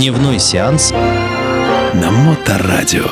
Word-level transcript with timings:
Дневной 0.00 0.38
сеанс 0.38 0.92
на 0.92 2.10
Моторадио. 2.10 3.04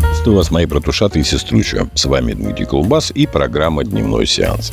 Приветствую 0.00 0.36
вас, 0.36 0.50
мои 0.50 0.66
братушаты 0.66 1.20
и 1.20 1.22
сеструча. 1.22 1.88
С 1.94 2.06
вами 2.06 2.32
Дмитрий 2.32 2.64
Колбас 2.64 3.12
и 3.14 3.28
программа 3.28 3.84
«Дневной 3.84 4.26
сеанс». 4.26 4.72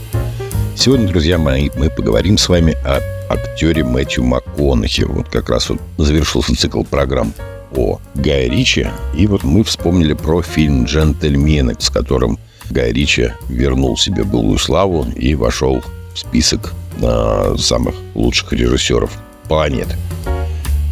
Сегодня, 0.76 1.08
друзья 1.08 1.38
мои, 1.38 1.70
мы 1.78 1.92
поговорим 1.92 2.40
с 2.40 2.50
вами 2.50 2.76
о 2.84 3.00
актере 3.32 3.84
Мэтью 3.84 4.24
МакКонахи. 4.24 5.04
Вот 5.04 5.30
как 5.30 5.52
раз 5.52 5.70
вот 5.70 5.82
завершился 6.00 6.56
цикл 6.56 6.82
программ 6.82 7.32
о 7.76 8.00
Гае 8.16 8.50
Ричи. 8.50 8.88
И 9.16 9.28
вот 9.28 9.44
мы 9.44 9.64
вспомнили 9.64 10.14
про 10.14 10.42
фильм 10.42 10.86
«Джентльмены», 10.86 11.76
с 11.78 11.92
которым 11.92 12.40
Гай 12.72 12.92
Ричи 12.92 13.34
вернул 13.50 13.98
себе 13.98 14.24
былую 14.24 14.58
славу 14.58 15.06
и 15.16 15.36
вошел 15.36 15.84
список 16.16 16.74
э, 17.02 17.56
самых 17.58 17.96
лучших 18.16 18.54
режиссеров 18.54 19.12
планеты. 19.48 19.96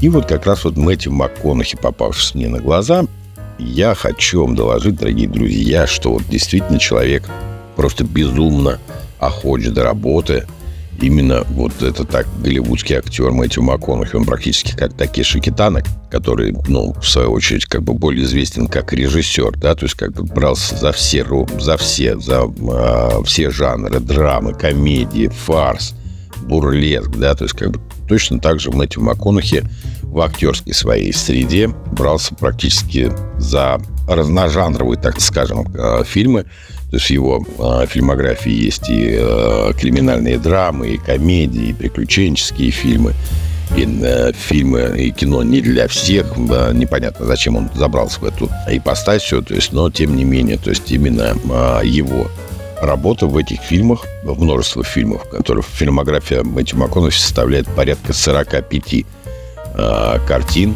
И 0.02 0.10
вот 0.10 0.26
как 0.26 0.46
раз 0.46 0.64
вот 0.64 0.78
Мэтью 0.78 1.12
МакКонахи, 1.14 1.78
попавшись 1.78 2.34
мне 2.34 2.48
на 2.48 2.60
глаза, 2.60 3.06
я 3.60 3.94
хочу 3.94 4.42
вам 4.42 4.56
доложить, 4.56 4.96
дорогие 4.96 5.28
друзья, 5.28 5.86
что 5.86 6.14
вот 6.14 6.24
действительно 6.28 6.80
человек 6.80 7.30
просто 7.76 8.04
безумно 8.04 8.80
охочет 9.20 9.74
до 9.74 9.84
работы– 9.84 10.48
именно 11.02 11.44
вот 11.50 11.82
это 11.82 12.06
так 12.06 12.28
голливудский 12.42 12.96
актер 12.96 13.32
Мэтью 13.32 13.64
МакКонахи, 13.64 14.16
он 14.16 14.26
практически 14.26 14.76
как 14.76 14.94
Такеши 14.94 15.40
Китана, 15.40 15.82
который, 16.10 16.56
ну, 16.68 16.94
в 16.94 17.08
свою 17.08 17.32
очередь, 17.32 17.66
как 17.66 17.84
бы 17.84 17.94
более 17.94 18.24
известен 18.24 18.68
как 18.68 18.94
режиссер, 18.94 19.58
да, 19.58 19.76
то 19.76 19.86
есть 19.86 19.96
как 19.96 20.14
бы 20.14 20.24
брался 20.24 20.76
за 20.76 20.92
все, 20.92 21.26
за 21.60 21.78
все, 21.78 22.18
за 22.18 22.44
э, 22.44 23.24
все 23.26 23.50
жанры, 23.50 24.00
драмы, 24.00 24.54
комедии, 24.54 25.28
фарс, 25.28 25.94
бурлеск, 26.52 27.12
да, 27.12 27.34
то 27.34 27.46
есть 27.46 27.56
как 27.56 27.72
бы 27.72 27.80
точно 28.10 28.40
так 28.40 28.60
же 28.60 28.72
Мэтью 28.72 29.02
МакКонахи 29.04 29.64
в 30.04 30.20
актерской 30.20 30.74
своей 30.74 31.14
среде 31.14 31.70
брался 31.70 32.36
практически 32.36 33.10
за 33.38 33.80
разножанровые, 34.06 35.00
так 35.00 35.22
скажем, 35.22 35.66
э, 35.74 36.04
фильмы, 36.04 36.44
то 36.90 36.98
есть 36.98 37.06
в 37.06 37.10
его 37.10 37.46
э, 37.58 37.86
фильмографии 37.88 38.52
есть 38.52 38.90
и 38.90 39.16
э, 39.18 39.72
криминальные 39.80 40.38
драмы, 40.40 40.90
и 40.90 40.98
комедии, 40.98 41.70
и 41.70 41.74
приключенческие 41.74 42.72
фильмы, 42.72 43.14
и 43.78 44.34
фильмы, 44.34 44.96
и 44.98 45.12
кино 45.12 45.44
не 45.44 45.62
для 45.62 45.88
всех. 45.88 46.36
Непонятно, 46.36 47.26
зачем 47.26 47.56
он 47.56 47.70
забрался 47.74 48.20
в 48.20 48.26
эту 48.26 48.50
ипостасию, 48.68 49.42
то 49.42 49.54
есть, 49.54 49.72
но 49.72 49.90
тем 49.90 50.18
не 50.18 50.26
менее, 50.26 50.58
то 50.58 50.70
есть 50.70 50.92
именно 50.92 51.34
его 51.82 52.28
работа 52.82 53.28
в 53.28 53.38
этих 53.38 53.62
фильмах, 53.62 54.06
множество 54.24 54.84
фильмов, 54.84 55.30
которых 55.30 55.66
фильмография 55.66 56.44
Мэтью 56.44 56.80
МакКонахи 56.80 57.20
составляет 57.20 57.68
порядка 57.68 58.14
45 58.14 58.94
э, 58.94 60.20
картин, 60.28 60.76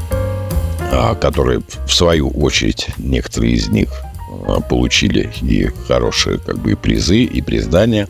э, 0.91 1.15
которые, 1.19 1.61
в 1.87 1.93
свою 1.93 2.29
очередь, 2.29 2.87
некоторые 2.97 3.53
из 3.53 3.69
них 3.69 3.89
а, 4.47 4.61
получили 4.61 5.31
и 5.41 5.69
хорошие 5.87 6.39
как 6.39 6.57
бы 6.57 6.73
и 6.73 6.75
призы, 6.75 7.23
и 7.23 7.41
признания 7.41 8.07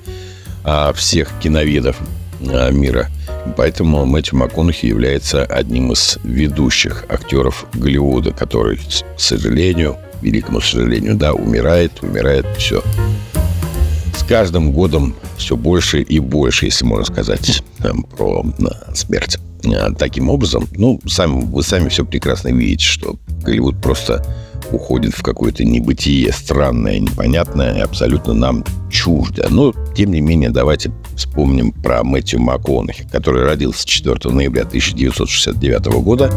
а, 0.64 0.94
всех 0.94 1.32
киноведов 1.42 1.98
а, 2.42 2.70
мира. 2.72 3.10
Поэтому 3.58 4.06
Мэтью 4.06 4.40
МакКонахи 4.40 4.88
является 4.88 5.44
одним 5.44 5.92
из 5.92 6.18
ведущих 6.24 7.06
актеров 7.10 7.66
Голливуда, 7.74 8.32
который, 8.32 8.78
к 8.78 9.20
сожалению, 9.20 9.98
великому 10.22 10.62
сожалению, 10.62 11.16
да, 11.16 11.34
умирает, 11.34 11.92
умирает, 12.02 12.46
все. 12.58 12.84
С 14.16 14.24
каждым 14.24 14.72
годом 14.72 15.14
все 15.38 15.56
больше 15.56 16.02
и 16.02 16.20
больше, 16.20 16.66
если 16.66 16.86
можно 16.86 17.06
сказать, 17.06 17.64
про 18.18 18.46
смерть. 18.94 19.38
Таким 19.98 20.30
образом, 20.30 20.68
ну, 20.76 21.00
сами, 21.08 21.44
вы 21.46 21.64
сами 21.64 21.90
все 21.90 22.06
прекрасно 22.06 22.50
видите, 22.50 22.86
что 22.86 23.18
Голливуд 23.44 23.82
просто 23.82 24.26
уходит 24.72 25.14
в 25.14 25.22
какое-то 25.22 25.64
небытие 25.64 26.32
странное, 26.32 27.00
непонятное, 27.00 27.84
абсолютно 27.84 28.34
нам 28.34 28.64
чуждо. 28.92 29.48
Но, 29.50 29.74
тем 29.96 30.12
не 30.12 30.22
менее, 30.22 30.50
давайте 30.50 30.92
вспомним 31.16 31.72
про 31.72 32.04
Мэтью 32.04 32.40
МакКонахи, 32.42 33.08
который 33.12 33.44
родился 33.44 33.88
4 33.88 34.34
ноября 34.34 34.64
1969 34.64 35.86
года. 36.04 36.32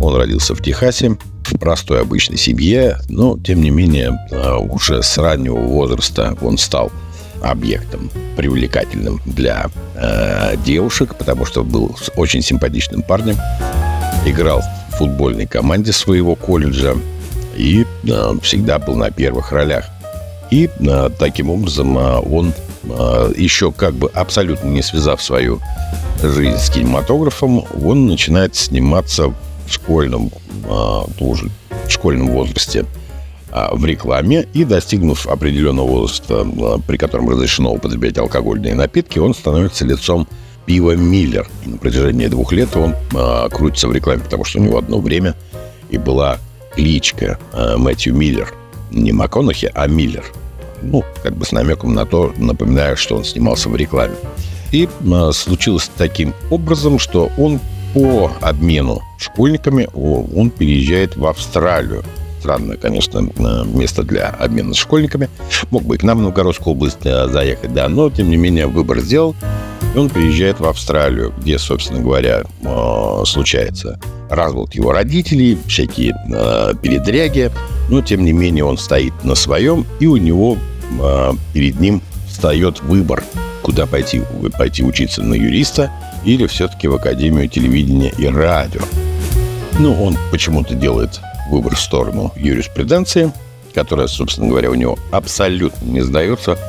Он 0.00 0.14
родился 0.16 0.54
в 0.54 0.62
Техасе, 0.62 1.16
простой 1.58 2.02
обычной 2.02 2.36
семье, 2.36 2.98
но, 3.08 3.38
тем 3.38 3.60
не 3.60 3.70
менее, 3.70 4.18
а, 4.30 4.56
уже 4.58 5.02
с 5.02 5.18
раннего 5.18 5.58
возраста 5.58 6.36
он 6.40 6.58
стал 6.58 6.90
объектом 7.42 8.10
привлекательным 8.36 9.20
для 9.24 9.66
э, 9.94 10.56
девушек, 10.64 11.14
потому 11.16 11.44
что 11.44 11.64
был 11.64 11.96
очень 12.16 12.42
симпатичным 12.42 13.02
парнем, 13.02 13.36
играл 14.24 14.62
в 14.90 14.96
футбольной 14.96 15.46
команде 15.46 15.92
своего 15.92 16.34
колледжа, 16.34 16.94
и 17.56 17.86
э, 18.04 18.32
всегда 18.42 18.78
был 18.78 18.96
на 18.96 19.10
первых 19.10 19.52
ролях. 19.52 19.86
И 20.50 20.68
э, 20.78 21.10
таким 21.18 21.50
образом 21.50 21.96
э, 21.98 22.18
он 22.20 22.52
э, 22.84 23.32
еще 23.36 23.72
как 23.72 23.94
бы 23.94 24.08
абсолютно 24.10 24.68
не 24.68 24.82
связав 24.82 25.22
свою 25.22 25.60
жизнь 26.22 26.58
с 26.58 26.70
кинематографом, 26.70 27.64
он 27.84 28.06
начинает 28.06 28.54
сниматься 28.54 29.32
в 29.66 29.72
школьном, 29.72 30.30
э, 30.64 31.00
тоже 31.18 31.50
в 31.86 31.90
школьном 31.90 32.28
возрасте 32.28 32.84
э, 33.50 33.68
в 33.72 33.84
рекламе 33.84 34.46
и, 34.52 34.64
достигнув 34.64 35.26
определенного 35.26 35.86
возраста, 35.86 36.46
э, 36.46 36.78
при 36.86 36.96
котором 36.96 37.28
разрешено 37.28 37.72
употреблять 37.72 38.18
алкогольные 38.18 38.74
напитки, 38.74 39.18
он 39.18 39.34
становится 39.34 39.84
лицом 39.84 40.28
пива 40.66 40.96
Миллер. 40.96 41.48
И 41.64 41.70
на 41.70 41.78
протяжении 41.78 42.26
двух 42.26 42.52
лет 42.52 42.76
он 42.76 42.94
э, 43.14 43.48
крутится 43.50 43.88
в 43.88 43.92
рекламе, 43.92 44.22
потому 44.22 44.44
что 44.44 44.58
у 44.58 44.62
него 44.62 44.78
одно 44.78 44.98
время 45.00 45.34
и 45.88 45.96
была 45.96 46.38
кличка 46.74 47.38
э, 47.52 47.76
Мэтью 47.76 48.14
Миллер. 48.14 48.52
Не 48.90 49.12
МакКонахи, 49.12 49.70
а 49.74 49.86
Миллер. 49.86 50.24
Ну, 50.82 51.04
как 51.22 51.34
бы 51.36 51.44
с 51.46 51.52
намеком 51.52 51.94
на 51.94 52.04
то, 52.04 52.34
напоминаю, 52.36 52.96
что 52.96 53.16
он 53.16 53.24
снимался 53.24 53.68
в 53.68 53.76
рекламе. 53.76 54.14
И 54.72 54.88
э, 54.88 55.30
случилось 55.32 55.90
таким 55.96 56.34
образом, 56.50 56.98
что 56.98 57.30
он 57.38 57.60
по 57.96 58.30
обмену 58.42 59.00
школьниками, 59.16 59.88
он 59.94 60.50
переезжает 60.50 61.16
в 61.16 61.24
Австралию. 61.24 62.04
Странное, 62.40 62.76
конечно, 62.76 63.26
место 63.64 64.02
для 64.02 64.28
обмена 64.28 64.74
с 64.74 64.76
школьниками. 64.76 65.30
Мог 65.70 65.82
бы 65.84 65.94
и 65.94 65.98
к 65.98 66.02
нам 66.02 66.18
в 66.18 66.20
Новгородскую 66.20 66.76
область 66.76 66.98
э, 67.04 67.26
заехать, 67.28 67.72
да, 67.72 67.88
но, 67.88 68.10
тем 68.10 68.28
не 68.28 68.36
менее, 68.36 68.66
выбор 68.66 69.00
сделал. 69.00 69.34
И 69.94 69.98
он 69.98 70.10
приезжает 70.10 70.60
в 70.60 70.66
Австралию, 70.66 71.32
где, 71.38 71.58
собственно 71.58 72.00
говоря, 72.00 72.42
э, 72.60 73.22
случается 73.24 73.98
развод 74.28 74.74
его 74.74 74.92
родителей, 74.92 75.56
всякие 75.66 76.12
э, 76.12 76.74
передряги. 76.80 77.50
Но, 77.88 78.02
тем 78.02 78.26
не 78.26 78.32
менее, 78.32 78.64
он 78.64 78.76
стоит 78.76 79.14
на 79.24 79.34
своем, 79.34 79.86
и 80.00 80.06
у 80.06 80.18
него 80.18 80.58
перед 81.52 81.80
ним 81.80 82.00
встает 82.28 82.80
выбор, 82.82 83.24
куда 83.66 83.84
пойти. 83.86 84.22
Пойти 84.56 84.84
учиться 84.84 85.24
на 85.24 85.34
юриста 85.34 85.90
или 86.24 86.46
все-таки 86.46 86.86
в 86.86 86.94
Академию 86.94 87.48
телевидения 87.48 88.12
и 88.16 88.28
радио. 88.28 88.82
Ну, 89.80 90.00
он 90.04 90.16
почему-то 90.30 90.74
делает 90.74 91.20
выбор 91.50 91.74
в 91.74 91.80
сторону 91.80 92.32
юриспруденции, 92.36 93.32
которая, 93.74 94.06
собственно 94.06 94.48
говоря, 94.48 94.70
у 94.70 94.74
него 94.74 94.96
абсолютно 95.10 95.84
не 95.84 96.00
сдается– 96.00 96.56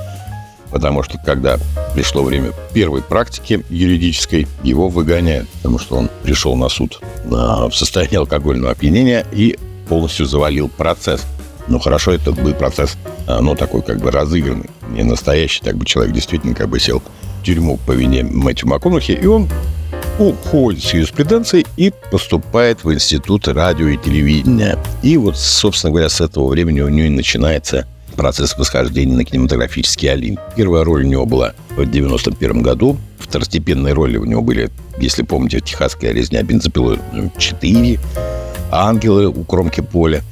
потому 0.69 1.03
что 1.03 1.17
когда 1.17 1.57
пришло 1.93 2.23
время 2.23 2.51
первой 2.73 3.01
практики 3.01 3.63
юридической, 3.69 4.47
его 4.63 4.89
выгоняют, 4.89 5.47
потому 5.49 5.79
что 5.79 5.95
он 5.95 6.09
пришел 6.23 6.55
на 6.55 6.69
суд 6.69 6.99
в 7.23 7.71
состоянии 7.71 8.17
алкогольного 8.17 8.71
опьянения 8.71 9.25
и 9.31 9.57
полностью 9.87 10.25
завалил 10.25 10.67
процесс. 10.67 11.25
Ну, 11.67 11.79
хорошо, 11.79 12.13
это 12.13 12.31
был 12.31 12.53
процесс, 12.53 12.97
ну, 13.27 13.55
такой 13.55 13.81
как 13.81 13.99
бы 13.99 14.09
разыгранный, 14.11 14.69
не 14.89 15.03
настоящий, 15.03 15.61
так 15.61 15.75
бы 15.75 15.85
человек 15.85 16.13
действительно 16.13 16.55
как 16.55 16.69
бы 16.69 16.79
сел 16.79 17.01
в 17.01 17.43
тюрьму 17.43 17.77
по 17.85 17.91
вине 17.91 18.23
Мэтью 18.23 18.69
МакКонахи, 18.69 19.11
и 19.11 19.25
он 19.25 19.49
уходит 20.17 20.83
с 20.83 20.93
юриспруденции 20.93 21.65
и 21.75 21.93
поступает 22.11 22.83
в 22.83 22.93
Институт 22.93 23.47
радио 23.47 23.87
и 23.87 23.97
телевидения. 23.97 24.77
И 25.03 25.17
вот, 25.17 25.37
собственно 25.37 25.91
говоря, 25.91 26.09
с 26.09 26.21
этого 26.21 26.47
времени 26.47 26.81
у 26.81 26.89
него 26.89 27.07
и 27.07 27.09
начинается 27.09 27.85
процесс 28.15 28.57
восхождения 28.57 29.15
на 29.15 29.25
кинематографический 29.25 30.11
Олимп. 30.11 30.39
Первая 30.55 30.83
роль 30.83 31.03
у 31.03 31.07
него 31.07 31.25
была 31.25 31.53
в 31.75 31.85
91 31.85 32.63
году. 32.63 32.97
Второстепенные 33.19 33.93
роли 33.93 34.17
у 34.17 34.25
него 34.25 34.41
были, 34.41 34.71
если 34.97 35.21
помните, 35.21 35.59
«Техасская 35.59 36.13
резня 36.13 36.41
бензопилой 36.41 36.97
4», 37.13 37.99
«Ангелы 38.71 39.27
у 39.27 39.43
кромки 39.43 39.81
поля», 39.81 40.23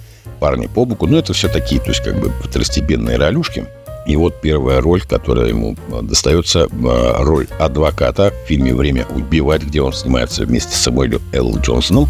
«Парни 0.45 0.67
по 0.67 0.85
боку». 0.85 1.07
Ну, 1.07 1.17
это 1.17 1.33
все 1.33 1.47
такие, 1.47 1.81
то 1.81 1.89
есть 1.89 2.03
как 2.03 2.19
бы 2.19 2.31
второстепенные 2.43 3.17
ролюшки. 3.17 3.65
И 4.05 4.15
вот 4.15 4.39
первая 4.41 4.79
роль, 4.79 5.01
которая 5.01 5.47
ему 5.47 5.75
достается, 6.03 6.67
а, 6.71 7.23
роль 7.23 7.47
адвоката 7.57 8.31
в 8.31 8.47
фильме 8.47 8.75
«Время 8.75 9.07
убивать», 9.15 9.63
где 9.63 9.81
он 9.81 9.91
снимается 9.91 10.45
вместе 10.45 10.71
с 10.75 10.81
Самуэлем 10.81 11.19
Л. 11.33 11.57
Джонсоном. 11.57 12.07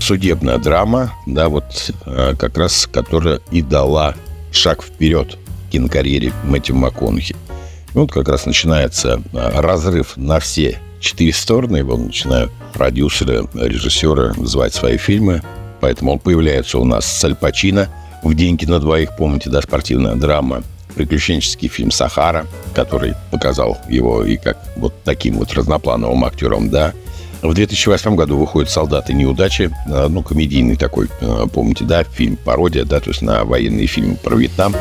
Судебная 0.00 0.58
драма, 0.58 1.14
да, 1.24 1.48
вот 1.48 1.92
а, 2.04 2.36
как 2.36 2.58
раз, 2.58 2.86
которая 2.92 3.40
и 3.50 3.62
дала 3.62 4.14
шаг 4.52 4.82
вперед 4.82 5.38
кинокарьере 5.72 6.34
Мэтью 6.44 6.76
МакКонахи. 6.76 7.36
Вот 7.94 8.12
как 8.12 8.28
раз 8.28 8.44
начинается 8.44 9.22
разрыв 9.32 10.18
на 10.18 10.40
все 10.40 10.78
четыре 11.00 11.32
стороны. 11.32 11.78
Его 11.78 11.96
начинают 11.96 12.52
продюсеры, 12.74 13.46
режиссеры 13.54 14.34
называть 14.34 14.74
свои 14.74 14.98
фильмы. 14.98 15.40
Поэтому 15.80 16.12
он 16.12 16.18
появляется 16.18 16.78
у 16.78 16.84
нас 16.84 17.06
с 17.06 17.24
Аль 17.24 17.34
Пачино 17.34 17.88
в 18.22 18.34
«Деньги 18.34 18.64
на 18.64 18.80
двоих». 18.80 19.16
Помните, 19.16 19.50
да, 19.50 19.60
спортивная 19.62 20.14
драма. 20.14 20.62
Приключенческий 20.94 21.68
фильм 21.68 21.90
«Сахара», 21.90 22.46
который 22.74 23.14
показал 23.30 23.78
его 23.88 24.24
и 24.24 24.36
как 24.36 24.58
вот 24.76 24.94
таким 25.04 25.38
вот 25.38 25.52
разноплановым 25.52 26.24
актером, 26.24 26.70
да. 26.70 26.92
В 27.42 27.52
2008 27.52 28.16
году 28.16 28.38
выходит 28.38 28.70
«Солдаты 28.70 29.12
неудачи», 29.12 29.70
а, 29.88 30.08
ну, 30.08 30.22
комедийный 30.22 30.76
такой, 30.76 31.08
а, 31.20 31.46
помните, 31.46 31.84
да, 31.84 32.02
фильм, 32.02 32.36
пародия, 32.36 32.84
да, 32.84 32.98
то 33.00 33.10
есть 33.10 33.22
на 33.22 33.44
военные 33.44 33.86
фильмы 33.86 34.16
про 34.16 34.36
Вьетнам, 34.36 34.74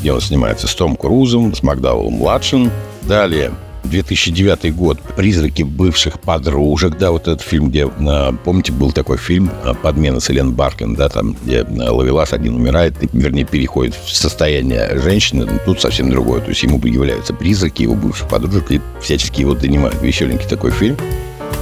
где 0.00 0.12
он 0.12 0.20
снимается 0.20 0.66
с 0.66 0.74
Том 0.74 0.96
Крузом, 0.96 1.54
с 1.54 1.62
Макдауэллом-младшим. 1.62 2.70
Далее, 3.02 3.52
2009 3.84 4.74
год 4.74 5.00
«Призраки 5.16 5.62
бывших 5.62 6.20
подружек», 6.20 6.96
да, 6.98 7.10
вот 7.10 7.22
этот 7.22 7.40
фильм, 7.42 7.70
где, 7.70 7.86
а, 7.86 8.32
помните, 8.44 8.72
был 8.72 8.92
такой 8.92 9.18
фильм 9.18 9.50
«Подмена» 9.82 10.20
с 10.20 10.30
Элен 10.30 10.52
Баркин, 10.52 10.94
да, 10.94 11.08
там, 11.08 11.36
где 11.42 11.62
Лавелас 11.62 12.32
один 12.32 12.54
умирает, 12.54 12.94
вернее, 13.12 13.44
переходит 13.44 13.94
в 13.94 14.14
состояние 14.14 14.98
женщины, 15.00 15.46
но 15.46 15.58
тут 15.64 15.80
совсем 15.80 16.10
другое, 16.10 16.40
то 16.40 16.48
есть 16.48 16.62
ему 16.62 16.78
являются 16.86 17.34
призраки 17.34 17.82
его 17.82 17.94
бывших 17.94 18.28
подружек 18.28 18.70
и 18.70 18.80
всячески 19.00 19.40
его 19.40 19.54
донимают. 19.54 20.00
Веселенький 20.02 20.48
такой 20.48 20.70
фильм. 20.70 20.96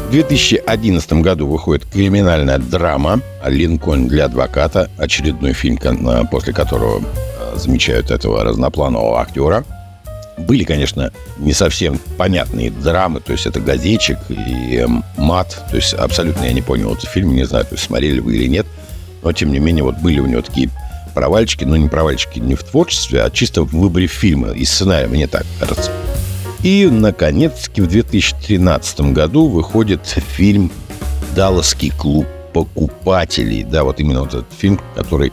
В 0.09 0.13
2011 0.13 1.13
году 1.15 1.47
выходит 1.47 1.85
криминальная 1.87 2.59
драма 2.59 3.21
«Линкольн 3.47 4.09
для 4.09 4.25
адвоката», 4.27 4.91
очередной 4.99 5.53
фильм, 5.53 5.79
после 6.31 6.53
которого 6.53 7.03
замечают 7.55 8.11
этого 8.11 8.45
разнопланового 8.45 9.21
актера– 9.21 9.65
были, 10.41 10.65
конечно, 10.65 11.13
не 11.39 11.53
совсем 11.53 12.01
понятные 12.17 12.71
драмы, 12.71 13.21
то 13.21 13.33
есть 13.33 13.47
это 13.47 13.61
газетчик 13.61 14.19
и 14.29 14.77
эм, 14.77 15.05
мат, 15.17 15.65
то 15.71 15.77
есть 15.77 15.95
абсолютно 15.95 16.45
я 16.45 16.53
не 16.53 16.63
понял 16.63 16.93
этот 16.93 17.09
фильм, 17.09 17.35
не 17.35 17.45
знаю, 17.45 17.65
то 17.65 17.75
есть 17.75 17.85
смотрели 17.85 18.21
вы 18.21 18.37
или 18.37 18.47
нет, 18.47 18.67
но 19.23 19.33
тем 19.33 19.53
не 19.53 19.59
менее 19.59 19.85
вот 19.85 19.97
были 19.99 20.21
у 20.21 20.27
него 20.27 20.43
такие 20.43 20.71
провальчики, 21.15 21.65
но 21.65 21.77
не 21.77 21.89
провальчики 21.89 22.39
не 22.39 22.55
в 22.55 22.63
творчестве, 22.63 23.23
а 23.23 23.31
чисто 23.31 23.63
в 23.63 23.73
выборе 23.73 24.07
фильма 24.07 24.51
и 24.51 24.65
сценария, 24.65 25.09
мне 25.09 25.27
так 25.27 25.45
кажется. 25.59 25.91
И, 26.63 26.87
наконец-таки, 26.87 27.81
в 27.81 27.89
2013 27.89 29.01
году 29.13 29.49
выходит 29.49 30.07
фильм 30.07 30.71
«Далласский 31.35 31.91
клуб 31.91 32.27
покупателей». 32.53 33.65
Да, 33.65 33.85
вот 33.85 33.99
именно 33.99 34.21
вот 34.21 34.35
этот 34.35 34.53
фильм, 34.59 34.79
который 34.95 35.33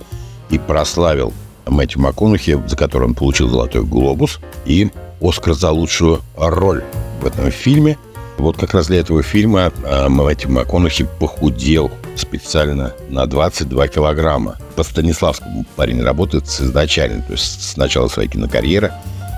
и 0.50 0.58
прославил 0.58 1.34
Мэтью 1.70 2.02
МакКонахи, 2.02 2.62
за 2.68 2.76
который 2.76 3.04
он 3.04 3.14
получил 3.16 3.50
«Золотой 3.50 3.84
глобус» 3.84 4.40
и 4.66 4.90
«Оскар 5.22 5.54
за 5.54 5.72
лучшую 5.72 6.22
роль» 6.36 6.84
в 7.22 7.26
этом 7.26 7.52
фильме. 7.52 7.98
Вот 8.38 8.58
как 8.58 8.74
раз 8.74 8.88
для 8.88 9.00
этого 9.00 9.24
фильма 9.24 9.72
а, 9.84 10.10
Мэтью 10.10 10.52
МакКонахи 10.52 11.08
похудел 11.20 11.92
специально 12.16 12.94
на 13.10 13.26
22 13.26 13.88
килограмма. 13.88 14.58
По 14.76 14.84
Станиславскому 14.84 15.66
парень 15.76 16.04
работает 16.04 16.46
изначально, 16.46 17.24
то 17.24 17.34
есть 17.34 17.64
с 17.64 17.78
начала 17.78 18.08
своей 18.08 18.30
кинокарьеры 18.30 18.92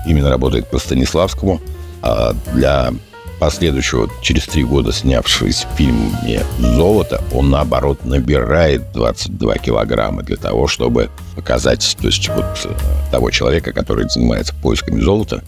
именно 0.06 0.30
работает 0.30 0.68
по 0.70 0.78
Станиславскому. 0.78 1.60
А 2.02 2.34
для 2.52 2.92
последующего, 3.40 4.08
через 4.20 4.44
три 4.44 4.62
года 4.62 4.92
снявшись 4.92 5.64
в 5.64 5.76
фильме 5.76 6.44
«Золото», 6.58 7.22
он, 7.32 7.50
наоборот, 7.50 8.04
набирает 8.04 8.92
22 8.92 9.56
килограмма 9.56 10.22
для 10.22 10.36
того, 10.36 10.68
чтобы 10.68 11.08
показать 11.34 11.96
то 12.00 12.06
есть, 12.06 12.28
вот, 12.28 12.44
э, 12.64 12.74
того 13.10 13.30
человека, 13.30 13.72
который 13.72 14.08
занимается 14.08 14.54
поисками 14.54 15.00
золота. 15.00 15.42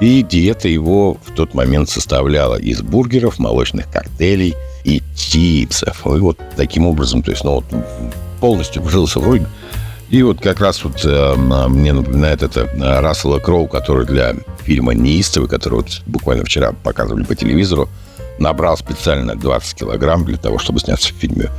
И 0.00 0.22
диета 0.22 0.68
его 0.68 1.16
в 1.24 1.34
тот 1.34 1.54
момент 1.54 1.88
составляла 1.88 2.56
из 2.56 2.82
бургеров, 2.82 3.38
молочных 3.38 3.90
коктейлей 3.90 4.54
и 4.84 5.00
чипсов. 5.16 6.04
И 6.04 6.18
вот 6.18 6.38
таким 6.56 6.86
образом, 6.86 7.22
то 7.22 7.30
есть, 7.30 7.44
ну, 7.44 7.54
вот, 7.54 7.64
полностью 8.40 8.82
вжился 8.82 9.20
в 9.20 9.24
роль 9.24 9.46
и 10.10 10.22
вот 10.22 10.40
как 10.40 10.60
раз 10.60 10.84
вот 10.84 11.04
э, 11.04 11.34
мне 11.68 11.92
напоминает 11.92 12.42
это 12.42 12.60
э, 12.60 13.00
Рассела 13.00 13.38
Кроу, 13.38 13.66
который 13.66 14.06
для 14.06 14.34
фильма 14.62 14.94
«Неистовый», 14.94 15.48
который 15.48 15.76
вот 15.76 16.02
буквально 16.06 16.44
вчера 16.44 16.72
показывали 16.72 17.24
по 17.24 17.34
телевизору, 17.34 17.88
набрал 18.38 18.76
специально 18.76 19.34
20 19.34 19.74
килограмм 19.74 20.24
для 20.24 20.36
того, 20.36 20.58
чтобы 20.58 20.80
сняться 20.80 21.12
в 21.12 21.16
фильме 21.16 21.50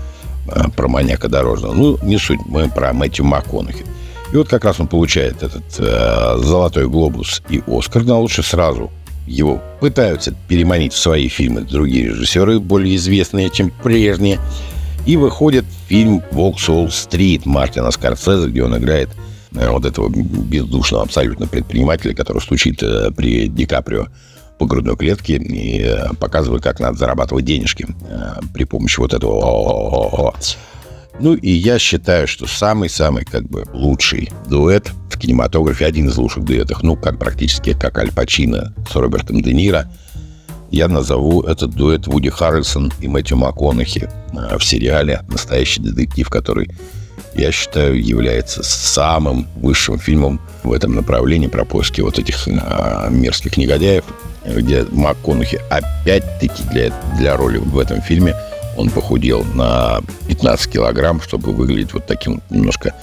э, 0.48 0.64
про 0.76 0.88
маньяка 0.88 1.28
дорожного. 1.28 1.74
Ну, 1.74 2.00
не 2.04 2.18
суть, 2.18 2.40
мы 2.46 2.70
про 2.70 2.94
Мэтью 2.94 3.26
МакКонахи. 3.26 3.86
И 4.32 4.36
вот 4.36 4.50
как 4.50 4.66
раз 4.66 4.80
он 4.80 4.88
получает 4.88 5.44
этот 5.44 5.64
э, 5.80 6.38
«Золотой 6.40 6.88
глобус» 6.88 7.42
и 7.50 7.62
«Оскар» 7.68 8.04
на 8.04 8.18
лучше 8.18 8.44
сразу. 8.44 8.92
Его 9.26 9.62
пытаются 9.82 10.34
переманить 10.48 10.94
в 10.94 10.98
свои 10.98 11.28
фильмы 11.28 11.62
другие 11.62 12.08
режиссеры, 12.08 12.60
более 12.60 12.96
известные, 12.96 13.50
чем 13.50 13.72
прежние. 13.72 14.40
И 15.08 15.16
выходит 15.16 15.64
фильм 15.88 16.22
«Волк-Солл-Стрит» 16.32 17.46
Мартина 17.46 17.92
Скорсезе, 17.92 18.50
где 18.50 18.62
он 18.62 18.78
играет 18.78 19.10
э, 19.56 19.70
вот 19.70 19.86
этого 19.86 20.10
бездушного 20.10 21.04
абсолютно 21.04 21.48
предпринимателя, 21.48 22.14
который 22.14 22.42
стучит 22.42 22.84
э, 22.84 23.10
при 23.12 23.48
Ди 23.48 23.66
Каприо 23.66 24.08
по 24.60 24.66
грудной 24.66 24.98
клетке 24.98 25.38
и 25.38 25.82
э, 25.82 26.10
показывает, 26.20 26.62
как 26.62 26.82
надо 26.82 26.98
зарабатывать 26.98 27.46
денежки 27.46 27.88
при 28.54 28.66
помощи 28.66 29.00
вот 29.00 29.14
этого. 29.14 30.36
Ну 31.22 31.36
и 31.36 31.52
я 31.52 31.80
считаю, 31.80 32.28
что 32.28 32.46
самый-самый 32.46 33.24
как 33.24 33.48
бы 33.48 33.64
лучший 33.72 34.30
дуэт 34.50 34.92
в 35.10 35.18
кинематографе, 35.18 35.86
один 35.86 36.10
из 36.10 36.18
лучших 36.18 36.44
дуэтов, 36.44 36.84
ну 36.84 36.98
как 36.98 37.18
практически 37.18 37.72
как 37.72 37.98
Аль 37.98 38.12
Пачино 38.12 38.74
с 38.92 38.94
Робертом 38.94 39.42
Де 39.42 39.54
Ниро– 39.54 39.90
я 40.72 40.88
назову 40.88 41.42
этот 41.44 41.72
дуэт 41.72 42.08
Вуди 42.08 42.30
Харрельсон 42.30 42.92
и 43.00 43.08
Мэтью 43.08 43.38
МакКонахи 43.38 44.10
в 44.34 44.64
сериале 44.64 45.22
«Настоящий 45.30 45.82
детектив», 45.82 46.30
который, 46.30 46.70
я 47.36 47.52
считаю, 47.52 48.04
является 48.04 48.64
самым 48.64 49.48
высшим 49.56 49.98
фильмом 49.98 50.40
в 50.64 50.74
этом 50.74 50.96
направлении 50.96 51.48
про 51.48 51.66
поиски 51.66 52.02
вот 52.02 52.20
этих 52.20 52.48
а, 52.48 53.10
мерзких 53.10 53.58
негодяев, 53.58 54.04
где 54.46 54.86
МакКонахи 54.92 55.62
опять-таки 55.70 56.64
для, 56.72 56.94
для 57.18 57.38
роли 57.38 57.58
в 57.58 57.78
этом 57.78 58.02
фильме 58.02 58.36
он 58.78 58.90
похудел 58.90 59.44
на 59.56 60.02
15 60.28 60.72
килограмм, 60.72 61.22
чтобы 61.22 61.52
выглядеть 61.52 61.94
вот 61.94 62.06
таким 62.06 62.42
немножко 62.50 62.94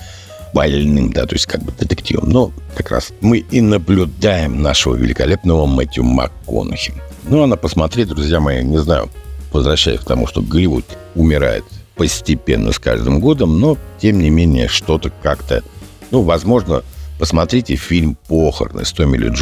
больным, 0.53 1.13
да, 1.13 1.27
то 1.27 1.35
есть 1.35 1.47
как 1.47 1.63
бы 1.63 1.73
детективом. 1.73 2.31
Но 2.31 2.53
как 2.77 2.93
раз 2.93 3.13
мы 3.21 3.39
и 3.39 3.61
наблюдаем 3.61 4.63
нашего 4.63 4.95
великолепного 4.95 5.67
Мэтью 5.67 6.05
МакКонахи. 6.05 6.95
Ну, 7.27 7.43
а 7.43 7.47
на 7.47 7.57
посмотреть, 7.57 8.09
друзья 8.09 8.39
мои, 8.39 8.63
не 8.63 8.79
знаю, 8.79 9.09
возвращаясь 9.53 10.01
к 10.01 10.05
тому, 10.05 10.27
что 10.27 10.43
Голливуд 10.43 10.85
умирает 11.15 11.65
постепенно 11.95 12.71
с 12.71 12.79
каждым 12.79 13.21
годом, 13.21 13.61
но, 13.61 13.79
тем 13.99 14.19
не 14.19 14.29
менее, 14.29 14.69
что-то 14.69 15.11
как-то... 15.23 15.63
Ну, 16.11 16.23
возможно, 16.23 16.83
посмотрите 17.19 17.77
фильм 17.77 18.19
«Похороны» 18.29 18.85
с 18.85 18.93
Томми 18.93 19.17
Ли 19.17 19.33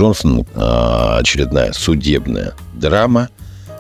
а, 0.54 1.18
очередная 1.18 1.72
судебная 1.72 2.54
драма, 2.74 3.30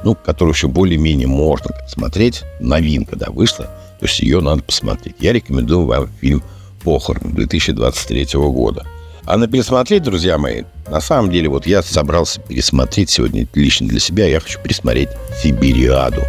ну, 0.02 0.16
которую 0.16 0.54
еще 0.54 0.66
более-менее 0.66 1.28
можно 1.28 1.70
смотреть. 1.86 2.42
Новинка, 2.60 3.14
да, 3.14 3.30
вышла. 3.30 3.66
То 4.00 4.06
есть 4.06 4.18
ее 4.18 4.40
надо 4.40 4.64
посмотреть. 4.64 5.14
Я 5.20 5.32
рекомендую 5.32 5.86
вам 5.86 6.08
фильм 6.20 6.42
«Похороны» 6.82 7.32
2023 7.34 8.26
года. 8.34 8.84
А 9.24 9.36
на 9.36 9.46
пересмотреть, 9.46 10.02
друзья 10.02 10.36
мои, 10.36 10.64
на 10.88 11.00
самом 11.00 11.30
деле, 11.30 11.48
вот 11.48 11.66
я 11.66 11.82
собрался 11.82 12.40
пересмотреть 12.40 13.10
сегодня 13.10 13.46
лично 13.54 13.86
для 13.86 14.00
себя, 14.00 14.26
я 14.26 14.40
хочу 14.40 14.58
пересмотреть 14.60 15.10
«Сибириаду». 15.40 16.22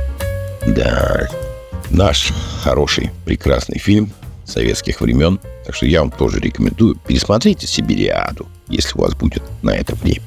Да, 0.67 1.27
наш 1.89 2.31
хороший, 2.61 3.09
прекрасный 3.25 3.79
фильм 3.79 4.11
советских 4.45 5.01
времен. 5.01 5.39
Так 5.65 5.75
что 5.75 5.85
я 5.85 6.01
вам 6.01 6.11
тоже 6.11 6.39
рекомендую. 6.39 6.95
Пересмотрите 7.07 7.65
«Сибириаду», 7.65 8.47
если 8.67 8.97
у 8.97 9.01
вас 9.01 9.15
будет 9.15 9.43
на 9.63 9.71
это 9.71 9.95
время. 9.95 10.21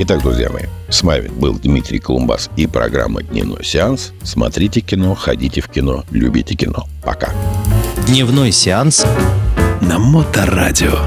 Итак, 0.00 0.22
друзья 0.22 0.50
мои, 0.50 0.64
с 0.90 1.02
вами 1.02 1.28
был 1.28 1.54
Дмитрий 1.54 1.98
Колумбас 1.98 2.50
и 2.56 2.66
программа 2.66 3.22
«Дневной 3.22 3.64
сеанс». 3.64 4.12
Смотрите 4.22 4.80
кино, 4.80 5.14
ходите 5.14 5.60
в 5.60 5.68
кино, 5.68 6.04
любите 6.10 6.56
кино. 6.56 6.86
Пока. 7.02 7.32
Дневной 8.06 8.52
сеанс 8.52 9.06
на 9.80 9.98
Моторадио. 9.98 10.98